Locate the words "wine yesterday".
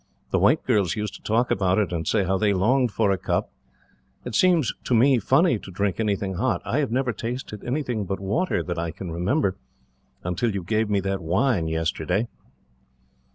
11.21-12.27